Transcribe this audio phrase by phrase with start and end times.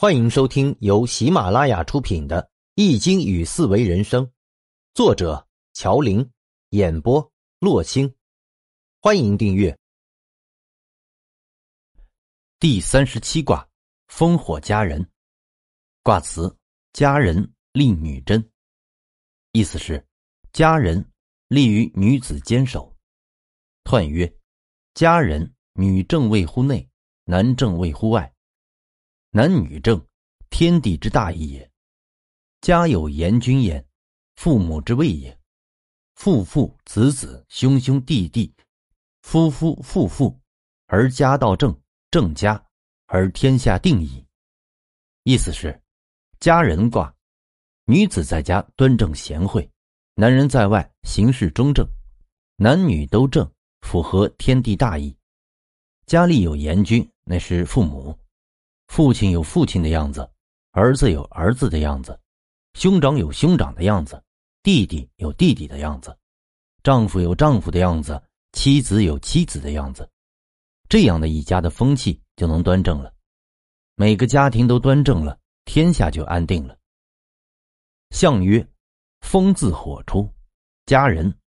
[0.00, 2.40] 欢迎收听由喜马拉雅出品的
[2.76, 4.24] 《易经与四维人生》，
[4.94, 6.24] 作者乔林，
[6.68, 8.14] 演播洛星。
[9.00, 9.76] 欢迎订阅。
[12.60, 13.68] 第三十七卦，
[14.06, 15.04] 烽火佳人。
[16.04, 16.56] 卦辞：
[16.92, 18.48] 佳人，立女贞。
[19.50, 20.06] 意思是，
[20.52, 21.04] 佳人
[21.48, 22.96] 立于女子坚守。
[23.82, 24.32] 彖曰：
[24.94, 26.88] 佳人，女正位乎内，
[27.24, 28.32] 男正位乎外。
[29.38, 30.04] 男女正，
[30.50, 31.70] 天地之大义也。
[32.60, 33.86] 家有严君焉，
[34.34, 35.38] 父母之谓也。
[36.16, 38.52] 父父子子，兄兄弟弟，
[39.22, 40.36] 夫夫妇妇，
[40.86, 41.72] 而家道正，
[42.10, 42.60] 正家
[43.06, 44.26] 而天下定矣。
[45.22, 45.80] 意思是，
[46.40, 47.14] 家人卦，
[47.84, 49.70] 女子在家端正贤惠，
[50.14, 51.86] 男人在外行事中正，
[52.56, 53.48] 男女都正，
[53.82, 55.16] 符合天地大义。
[56.06, 58.18] 家里有严君，那是父母。
[58.88, 60.28] 父亲有父亲的样子，
[60.72, 62.18] 儿子有儿子的样子，
[62.74, 64.22] 兄长有兄长的样子，
[64.62, 66.16] 弟弟有弟弟的样子，
[66.82, 68.20] 丈夫有丈夫的样子，
[68.52, 70.10] 妻子有妻子的样子，
[70.88, 73.14] 这样的一家的风气就能端正了。
[73.94, 76.76] 每个家庭都端正了，天下就安定了。
[78.10, 78.66] 象曰：
[79.20, 80.32] 风自火出，
[80.86, 81.38] 家人，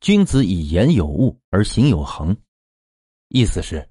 [0.00, 2.36] 君子以言有物而行有恒。
[3.28, 3.88] 意思是，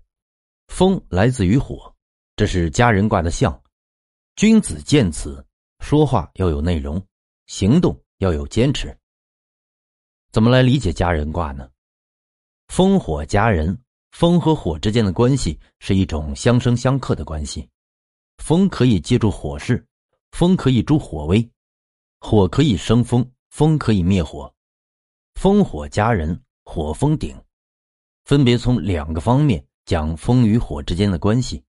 [0.67, 1.94] 风来自于火。
[2.37, 3.63] 这是家人卦的象，
[4.35, 5.45] 君子见此，
[5.79, 7.01] 说话要有内容，
[7.47, 8.93] 行动要有坚持。
[10.33, 11.69] 怎么来理解家人卦呢？
[12.67, 17.69] 风火家人，风和火之间的关系是一种相生相克的关系。
[18.39, 19.87] 风可以借助火势，
[20.31, 21.49] 风可以助火威，
[22.19, 24.53] 火可以生风，风可以灭火。
[25.35, 27.33] 风火家人，火风鼎，
[28.25, 31.63] 分别从两个方面讲风与火之间的关系。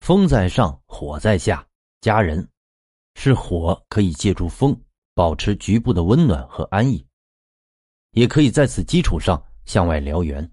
[0.00, 1.66] 风在上，火在下。
[2.00, 2.48] 家人
[3.14, 4.78] 是火，可以借助风
[5.14, 7.04] 保持局部的温暖和安逸，
[8.12, 10.48] 也可以在此基础上向外燎原。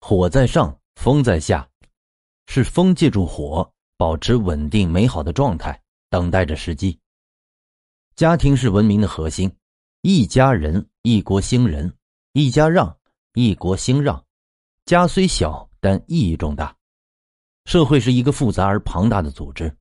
[0.00, 1.68] 火在上，风在下，
[2.46, 6.98] 是风借助火保持稳定美好的状态，等待着时机。
[8.16, 9.54] 家庭是文明的核心，
[10.02, 11.94] 一家人一国兴仁，
[12.32, 12.96] 一家让
[13.34, 14.24] 一国兴让。
[14.86, 16.76] 家虽小，但意义重大。
[17.64, 19.74] 社会是一个复杂而庞大的组织，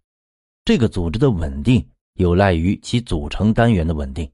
[0.63, 4.29] 这个组织的稳定有赖于其组成单元的稳定。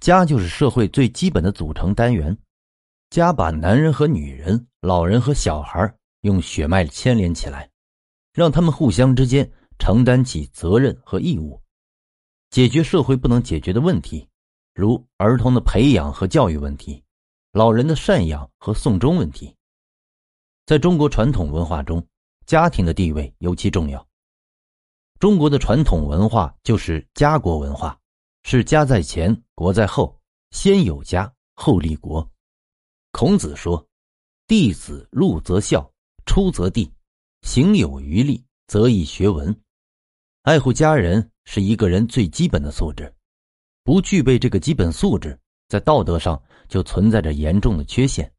[0.00, 2.36] 家就是社会最基本的组成单元，
[3.08, 7.70] 家把男人和女人、老人和小孩用血脉牵连起来，
[8.34, 11.62] 让他们互相之间承担起责任和义务，
[12.50, 14.28] 解决社会不能解决的问题，
[14.74, 17.02] 如儿童的培养和教育问题，
[17.52, 19.54] 老人的赡养和送终问题。
[20.66, 22.04] 在中国传统文化中。
[22.46, 24.06] 家庭的地位尤其重要。
[25.18, 27.98] 中国的传统文化就是家国文化，
[28.44, 30.20] 是家在前，国在后，
[30.50, 32.28] 先有家，后立国。
[33.12, 33.84] 孔子说
[34.46, 35.90] ：“弟子入则孝，
[36.26, 36.92] 出则弟，
[37.42, 39.58] 行有余力，则以学文。”
[40.42, 43.12] 爱护家人是一个人最基本的素质，
[43.82, 48.30] 不具备这个基本素质，在道德上就存在着严重的缺陷。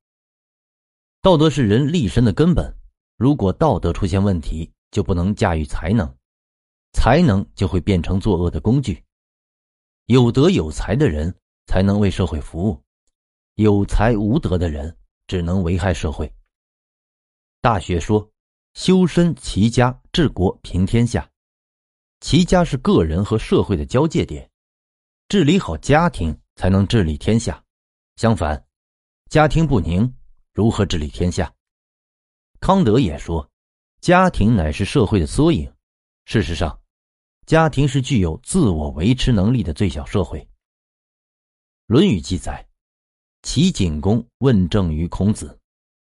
[1.23, 2.76] 道德是人立身的根本。
[3.17, 6.15] 如果道德出现问题，就不能驾驭才能，
[6.93, 9.03] 才能就会变成作恶的工具。
[10.05, 11.35] 有德有才的人
[11.65, 12.81] 才能为社会服务，
[13.55, 14.95] 有才无德的人
[15.25, 16.31] 只能危害社会。
[17.59, 18.31] 大学说
[18.75, 21.27] ：“修身齐家治国平天下。”
[22.21, 24.49] 齐家是个人和社会的交界点，
[25.27, 27.63] 治理好家庭才能治理天下。
[28.15, 28.63] 相反，
[29.29, 30.15] 家庭不宁，
[30.53, 31.51] 如何治理天下？
[32.59, 33.49] 康德也说
[34.01, 35.71] ：“家庭乃是社会的缩影。”
[36.25, 36.79] 事实上，
[37.45, 40.39] 家庭是具有自我维持能力的最小社会。
[41.85, 42.67] 《论语》记载
[43.43, 45.57] ：“齐景公问政于孔子，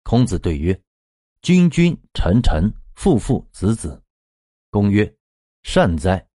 [0.04, 0.80] 孔子对曰
[1.42, 4.02] ：‘君君，臣臣，父父子子。’
[4.72, 5.14] 公曰
[5.64, 6.26] ：‘善哉！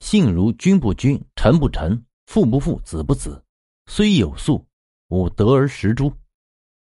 [0.00, 3.42] 信如君不君，臣不臣，父不父，子不子，
[3.86, 4.66] 虽有素，
[5.08, 6.12] 吾得而食诸。’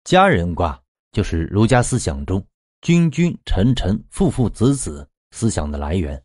[0.05, 0.83] 家人卦
[1.13, 2.43] 就是儒家思想中。”
[2.83, 6.23] 君君臣臣父父子子思想的来源，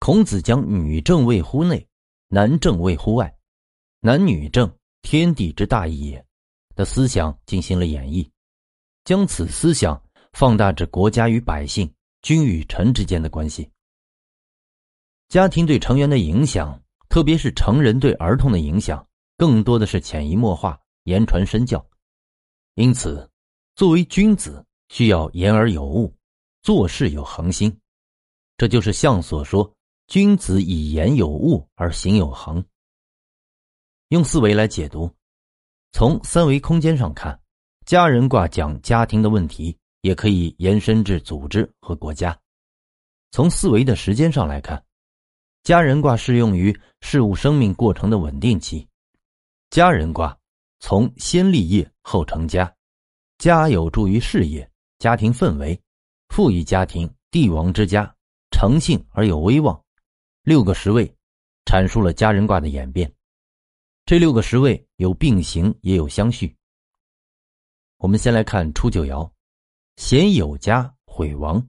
[0.00, 1.86] 孔子将女正位乎内，
[2.28, 3.32] 男正位乎外，
[4.00, 4.70] 男女正
[5.02, 6.26] 天地之大义也
[6.74, 8.28] 的思想进行了演绎，
[9.04, 10.02] 将此思想
[10.32, 11.88] 放大至国家与百姓、
[12.22, 13.70] 君与臣之间的关系。
[15.28, 19.06] 家庭对成员的影响，特别是成人对儿童的影响，
[19.36, 21.86] 更多的是潜移默化、言传身教。
[22.74, 23.30] 因此，
[23.76, 24.64] 作为君子。
[24.92, 26.14] 需要言而有物，
[26.62, 27.74] 做事有恒心，
[28.58, 29.72] 这就是象所说
[30.06, 32.62] “君子以言有物而行有恒”。
[34.08, 35.10] 用四维来解读，
[35.92, 37.40] 从三维空间上看，
[37.86, 42.38] 家人卦讲家庭的问题，也可以延伸至组织和国家。
[43.30, 44.84] 从四维的时间上来看，
[45.62, 48.86] 家人卦适用于事物生命过程的稳定期。
[49.70, 50.38] 家人卦
[50.80, 52.70] 从先立业后成家，
[53.38, 54.70] 家有助于事业、
[55.02, 55.82] 家庭氛围，
[56.28, 58.14] 富裕家庭，帝王之家，
[58.52, 59.84] 诚信而有威望。
[60.44, 61.12] 六个十位
[61.64, 63.12] 阐述了家人卦的演变。
[64.06, 66.56] 这六个十位有并行，也有相续。
[67.96, 69.28] 我们先来看初九爻，
[69.96, 71.68] 贤有家，毁亡，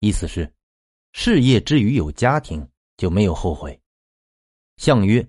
[0.00, 0.52] 意思是。
[1.12, 3.80] 事业之余有家庭就没有后悔。
[4.78, 5.24] 相曰：“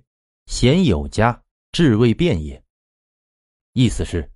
[0.49, 1.39] 贤有家，
[1.71, 2.59] 志未变也。”
[3.73, 4.27] 意思是，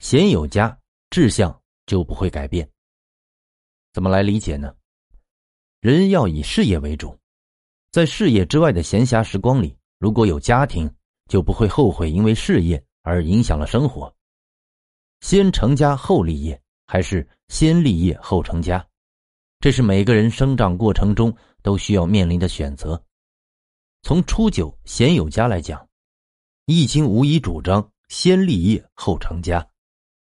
[0.00, 0.78] 贤有家，
[1.08, 2.68] 志向就不会改变。
[3.92, 4.74] 怎么来理解呢？
[5.80, 7.18] 人要以事业为主，
[7.90, 10.92] 在事业之外的闲暇时光里，如果有家庭，
[11.28, 14.14] 就不会后悔因为事业而影响了生活。
[15.20, 18.86] 先成家后立业，还是先立业后成家？
[19.60, 23.02] 这是每个人生长过程中都需要面临的选择。
[24.02, 25.80] 从初九贤有家来讲，
[26.66, 29.66] 《易经》无疑主张先立业后成家，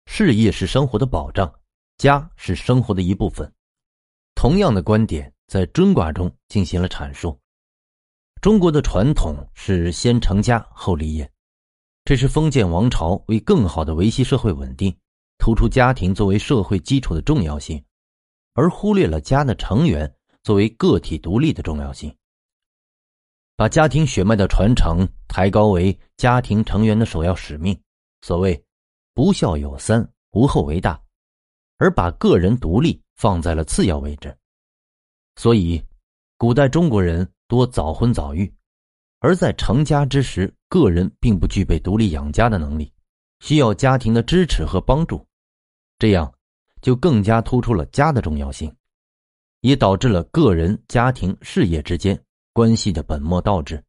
[0.06, 1.52] 事业是生活的保障，
[1.98, 3.50] 家是生活的一部分。
[4.34, 7.38] 同样的观点在尊卦中进行了阐述。
[8.40, 11.30] 中国的传统是先成家后立业，
[12.04, 14.92] 这是封建王朝为更好的维系社会稳定，
[15.38, 17.82] 突出家庭作为社会基础的重要性。
[18.54, 20.12] 而忽略了家的成员
[20.42, 22.14] 作为个体独立的重要性，
[23.56, 27.80] 把家庭血脉的传承抬高为家庭成员的首要使命。
[28.22, 28.62] 所谓
[29.14, 31.00] “不孝有三，无后为大”，
[31.78, 34.36] 而把个人独立放在了次要位置。
[35.36, 35.82] 所以，
[36.36, 38.52] 古代中国人多早婚早育，
[39.20, 42.92] 而在成家之时，个人并不具备独立养家的能力，
[43.40, 45.26] 需要家庭的支持和帮助。
[45.98, 46.32] 这样。
[46.80, 48.74] 就更加突出了家的重要性，
[49.60, 52.20] 也导致了个人、家庭、事业之间
[52.52, 53.80] 关系的本末倒置。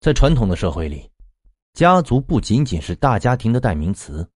[0.00, 1.08] 在传统的社会里，
[1.74, 4.26] 家族不仅仅是大家庭的代名词，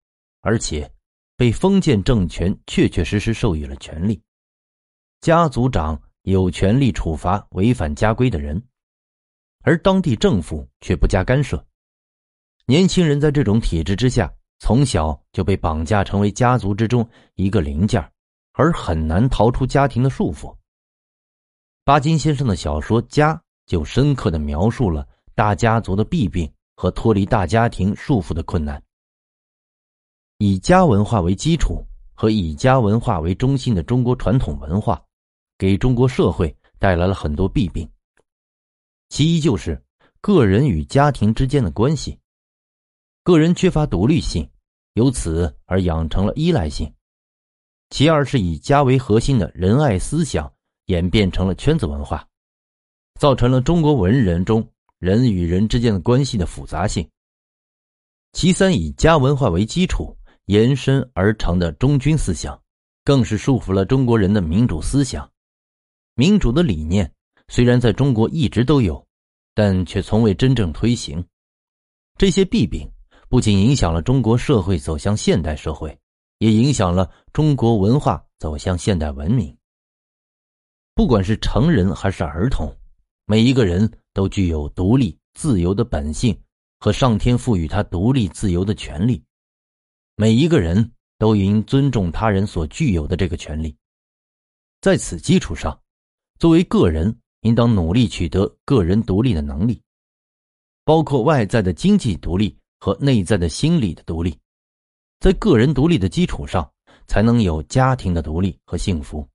[0.41, 0.93] 而且
[1.37, 4.21] 被封建政权确确实实授予了权利。
[5.21, 8.61] 家族长有权利处罚违反家规的人，
[9.63, 11.65] 而当地政府却不加干涉。
[12.67, 14.33] 年轻人在这种体制之下。
[14.61, 18.03] 从小就被绑架成为家族之中一个零件，
[18.55, 20.53] 而很难逃出家庭的束缚。
[21.85, 23.35] 巴金先生的小说《家》
[23.67, 28.81] 就深刻的描述了大家族的弊病和脱离大家庭束缚的困难。
[30.37, 31.85] 以家文化为基础
[32.15, 35.05] 和以家文化为中心的中国传统文化，
[35.59, 37.91] 给中国社会带来了很多弊病。
[39.09, 39.83] 其一就是
[40.21, 42.17] 个人与家庭之间的关系。
[43.25, 44.49] 个人缺乏独立性，
[44.93, 46.95] 由此而养成了依赖性。
[47.91, 50.53] 其二是以家为核心的仁爱思想
[50.87, 52.25] 演变成了圈子文化，
[53.19, 54.65] 造成了中国文人中
[54.99, 57.09] 人与人之间的关系的复杂性。
[58.33, 60.17] 其三以家文化为基础
[60.47, 62.61] 延伸而成的忠君思想，
[63.05, 65.31] 更是束缚了中国人的民主思想。
[66.15, 67.11] 民主的理念
[67.49, 69.07] 虽然在中国一直都有，
[69.55, 71.25] 但却从未真正推行。
[72.17, 72.89] 这些弊病。
[73.31, 75.95] 不仅影响了中国社会走向现代社会，
[76.39, 79.55] 也影响了中国文化走向现代文明。
[80.95, 82.75] 不管是成人还是儿童，
[83.27, 83.87] 每一个人
[84.19, 86.37] 都具有独立自由的本性
[86.81, 89.23] 和上天赋予他独立自由的权利。
[90.17, 93.77] 每一个人都应尊重他人所具有的这个权利。
[94.81, 95.81] 在此基础上，
[96.41, 99.81] 作为个人，应当努力取得个人独立的能力，
[100.85, 102.59] 包括外在的经济独立。
[102.81, 104.39] 和内在的心理的独立，
[105.19, 106.73] 在个人独立的基础上，
[107.09, 109.29] 才能有家庭的独立和幸福。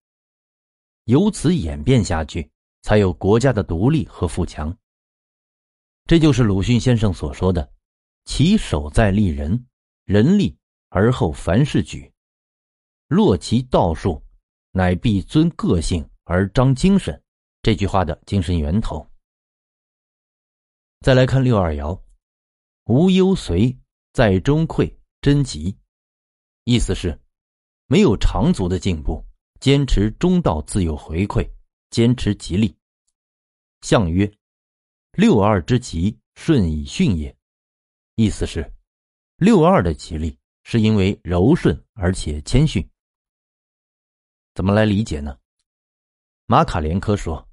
[1.04, 2.50] 由此演变下去，
[2.84, 4.78] 才有国家的独立和富强。
[6.06, 7.74] 这就是鲁迅先生所说的
[8.26, 9.66] ：“其首在立人，
[10.06, 10.56] 人立
[10.90, 12.14] 而后凡事举。
[13.08, 14.22] 若其道术，
[14.72, 17.20] 乃必尊个性而彰精神。”
[17.64, 19.10] 这句话的精神源头。
[21.00, 21.98] 再来看六二爻。
[22.86, 23.78] 无忧随，
[24.12, 25.78] 在中馈贞吉，
[26.66, 27.18] 意思是
[27.88, 29.26] 没有长足的进步，
[29.62, 31.50] 坚持中道自有回馈，
[31.94, 32.76] 坚持吉利。
[33.82, 34.34] 象曰：
[35.12, 37.38] 六二之吉，顺以训也。
[38.16, 38.74] 意思是
[39.38, 42.84] 六二的吉利是因为柔顺而且谦逊。
[44.56, 45.38] 怎么来理解呢？
[46.48, 47.48] 马卡连科说：“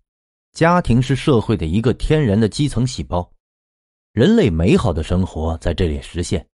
[0.52, 3.30] 家庭是社会的一个天然的基层细胞，
[4.12, 6.48] 人类美好的生活在这里实现，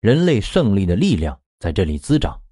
[0.00, 2.42] 人类胜利的力量在这里滋长，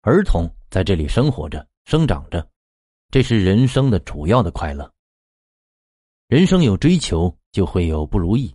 [0.00, 2.49] 儿童在这里生活着、生长着，
[3.10, 4.92] 这是人生的主要的快乐。
[6.28, 8.54] 人生有追求，就会有不如意，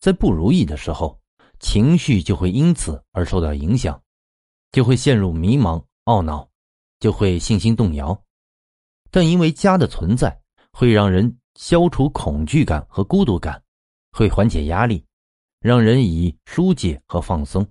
[0.00, 1.18] 在不如意的时候，
[1.60, 4.02] 情绪就会因此而受到影响，
[4.70, 6.46] 就会陷入迷茫、懊恼，
[7.00, 8.22] 就会信心动摇。”
[9.10, 10.38] 但因为家的存在，
[10.72, 13.62] 会让人消除恐惧感和孤独感，
[14.12, 15.02] 会缓解压力，
[15.60, 17.66] 让人以疏解和放松，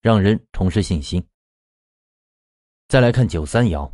[0.00, 1.24] 让人重拾信心。
[2.88, 3.88] 再来看九三爻，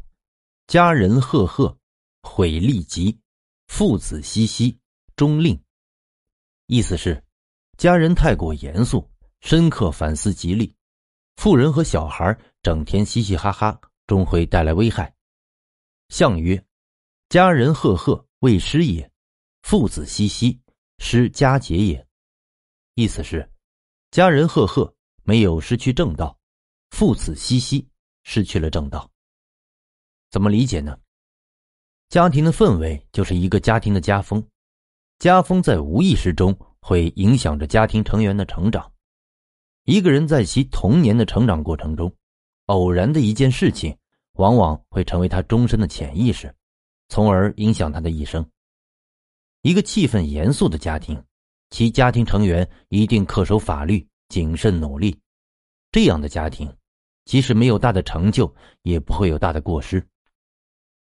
[0.67, 1.77] 家人赫赫，
[2.23, 3.21] 毁利吉，
[3.67, 4.79] 父子熙熙，
[5.15, 5.63] 终令。
[6.67, 7.23] 意思是，
[7.77, 9.09] 家人太过严肃，
[9.41, 10.75] 深刻反思吉利；
[11.37, 15.15] 富人和小孩整天嘻嘻哈哈，终会带来危害。
[16.09, 16.65] 相曰
[17.29, 19.07] ：“家人赫赫，未失也；
[19.63, 20.59] 父子熙熙，
[20.99, 22.09] 失家节也。”
[22.97, 23.49] 意思是，
[24.11, 26.35] 家人赫赫，没有失去正道；
[26.91, 27.87] 父子熙熙，
[28.23, 29.11] 失去了正道。
[30.35, 30.99] 怎么理解呢？
[32.09, 34.45] 家庭的氛围就是一个家庭的家风，
[35.21, 38.91] 家风在无意识中会影响着家庭成员的成长。
[39.85, 42.13] 一个人在其童年的成长过程中，
[42.67, 43.97] 偶然的一件事情。
[44.33, 46.53] 往往会成为他终身的潜意识，
[47.09, 48.45] 从而影响他的一生。
[49.63, 51.25] 一个气氛严肃的家庭，
[51.71, 55.17] 其家庭成员一定恪守法律、谨慎努力。
[55.93, 56.77] 这样的家庭，
[57.25, 60.05] 即使没有大的成就，也不会有大的过失。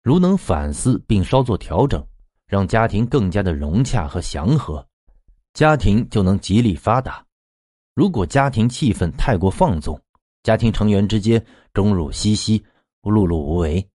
[0.07, 2.01] 如能反思并稍作调整，
[2.45, 4.87] 让家庭更加的融洽和祥和，
[5.51, 7.21] 家庭就能极力发达。
[7.93, 10.01] 如果家庭气氛太过放纵，
[10.43, 12.57] 家庭成员之间终入熙熙。
[13.03, 13.85] 碌碌无为，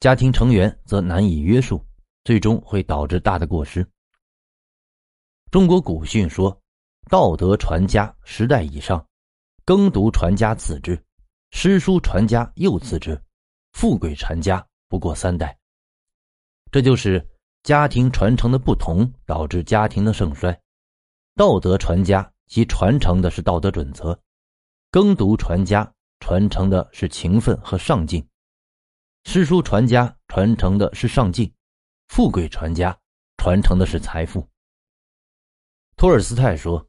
[0.00, 1.84] 家庭成员则难以约束，
[2.24, 3.86] 最终会导致大的过失。
[5.50, 6.58] 中国古训说
[7.10, 9.06] ：“道德传家十代以上，
[9.66, 10.98] 耕读传家次之，
[11.50, 13.22] 诗书传家又次之，
[13.72, 15.54] 富贵传家不过三代。”
[16.70, 17.26] 这就是
[17.62, 20.58] 家庭传承的不同导致家庭的盛衰。
[21.34, 24.18] 道德传家其传承的是道德准则，
[24.90, 28.26] 耕读传家传承的是勤奋和上进。
[29.24, 31.52] 诗书传家传承的是上进，
[32.08, 32.98] 富贵传家
[33.36, 34.46] 传承的是财富。
[35.96, 36.86] 托尔斯泰说：“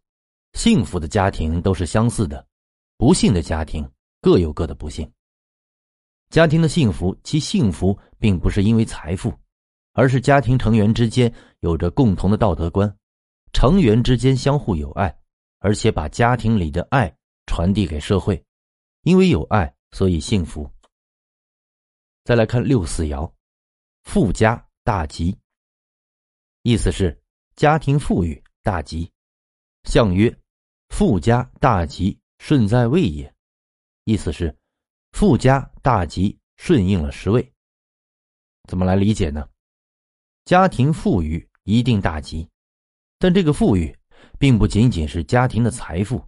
[0.53, 2.45] 幸福的家庭都是相似的，
[2.97, 3.89] 不幸的家庭
[4.21, 5.09] 各有各的不幸。
[6.29, 9.33] 家庭的幸福，其幸福并不是因为财富，
[9.93, 12.97] 而是家庭成员之间有着共同的道德观，
[13.53, 15.15] 成员之间相互有爱，
[15.59, 17.13] 而且把家庭里的爱
[17.45, 18.43] 传递给社会。
[19.03, 20.69] 因为有爱，所以幸福。”
[22.25, 23.31] 再来看六四爻，
[24.03, 25.37] 富家大吉。
[26.61, 27.19] 意思是
[27.55, 29.11] 家庭富裕大吉。
[29.85, 30.37] 相曰：
[30.89, 33.33] 富家大吉，顺在位也。
[34.03, 34.55] 意思是
[35.13, 37.51] 富家大吉，顺应了十位。
[38.67, 39.49] 怎么来理解呢？
[40.49, 42.49] 家庭富裕一定大吉，
[43.19, 43.95] 但这个富裕
[44.39, 46.19] 并不仅仅是家庭的财富，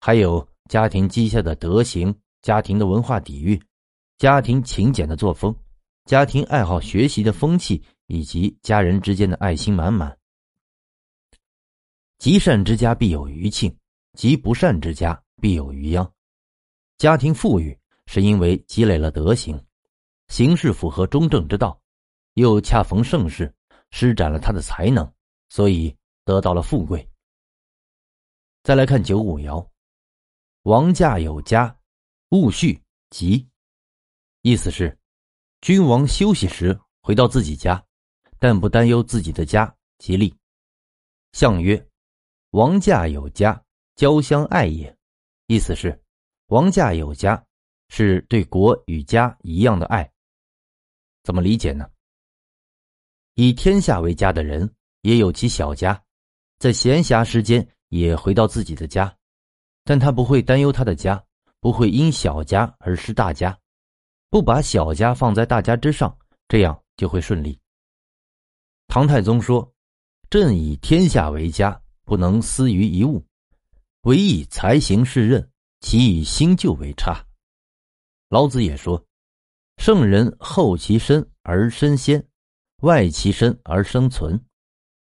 [0.00, 3.62] 还有家庭积下的德行、家庭的文化底蕴。
[4.16, 5.54] 家庭勤俭的作风，
[6.06, 10.16] 家庭爱好学习的风气，以及家人之间的爱心满满。
[12.18, 13.76] 积善之家必有余庆，
[14.14, 16.10] 积不善之家必有余殃。
[16.96, 19.62] 家庭富裕是因为积累了德行，
[20.28, 21.78] 行事符合中正之道，
[22.32, 23.52] 又恰逢盛世，
[23.90, 25.10] 施展了他的才能，
[25.48, 27.08] 所以得到了富贵。
[28.62, 29.66] 再来看九五爻，
[30.62, 31.78] 王驾有家，
[32.30, 33.48] 戊戌吉。
[34.42, 34.98] 意思是，
[35.60, 37.84] 君王休息时回到自己家，
[38.38, 40.36] 但不担忧自己的家吉利。
[41.32, 41.88] 相曰：
[42.50, 43.64] 王驾有家，
[43.94, 44.94] 交相爱也。
[45.46, 46.02] 意思是，
[46.46, 47.44] 王驾有家
[47.88, 50.12] 是对国与家一样的爱。
[51.22, 51.88] 怎么理解呢？
[53.36, 56.02] 以天下为家的人也有其小家，
[56.58, 59.14] 在闲暇时间也回到自己的家，
[59.84, 61.22] 但他不会担忧他的家，
[61.60, 63.56] 不会因小家而失大家。
[64.30, 66.16] 不把小家放在大家之上，
[66.48, 67.58] 这样就会顺利。
[68.88, 69.70] 唐太宗说
[70.30, 73.22] ：“朕以天下为家，不能私于一物，
[74.04, 75.46] 唯以才行事任，
[75.80, 77.22] 其以新旧为差。”
[78.30, 79.04] 老子也说
[79.76, 82.26] ：“圣人后其身而身先，
[82.82, 84.44] 外其身而生存，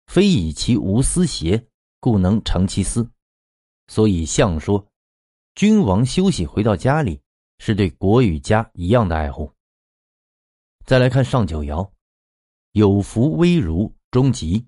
[0.08, 1.68] 非以其无私邪，
[2.00, 3.10] 故能成其私。”
[3.88, 4.88] 所以相说
[5.56, 7.22] ：“君王休息回到家里。”
[7.58, 9.50] 是对国与家一样的爱护。
[10.86, 11.90] 再来看上九爻，
[12.74, 14.68] 有福威如终吉，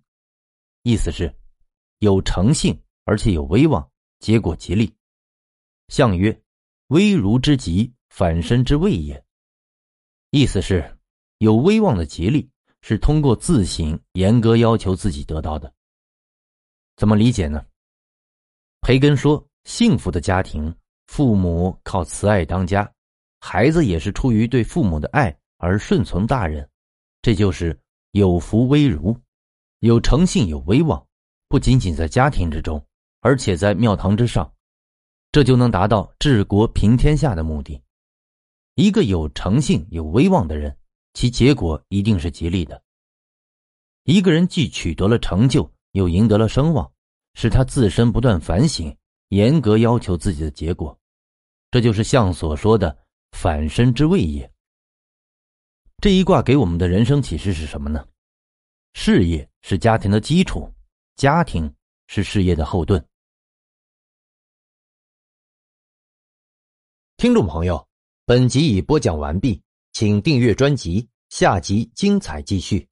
[0.84, 1.36] 意思是
[2.00, 4.96] 有诚信而且有威望，结果吉利。
[5.90, 6.42] 相曰：
[6.88, 9.22] 威如之吉，反身之谓也。
[10.30, 10.98] 意思是
[11.40, 12.50] 有威望的吉利
[12.82, 15.72] 是通过自省严格要求自己得到的。
[16.96, 17.66] 怎么理解呢？
[18.82, 20.74] 培根说，幸福的家庭，
[21.08, 22.90] 父母靠慈爱当家，
[23.40, 26.68] 孩子也是出于对父母的爱而顺从大人，
[27.22, 27.78] 这就是
[28.12, 29.16] 有福威如，
[29.80, 31.06] 有诚信有威望，
[31.50, 32.84] 不仅仅在家庭之中，
[33.22, 34.52] 而且在庙堂之上，
[35.32, 37.82] 这就能达到治国平天下的目的。
[38.76, 40.76] 一个有诚信有威望的人，
[41.18, 42.80] 其结果一定是吉利的。
[44.04, 46.94] 一个人既取得了成就，又赢得了声望。
[47.34, 48.96] 是他自身不断反省，
[49.30, 50.96] 严格要求自己的结果，
[51.72, 52.96] 这就是象所说的
[53.34, 54.52] “反身之谓也”。
[56.02, 58.08] 这一卦给我们的人生启示是什么呢？
[58.94, 60.72] 事业是家庭的基础，
[61.16, 61.74] 家庭
[62.06, 63.04] 是事业的后盾。
[67.18, 67.88] 听众朋友，
[68.24, 69.60] 本集已播讲完毕，
[70.00, 72.88] 请订阅专辑，下集精彩继续。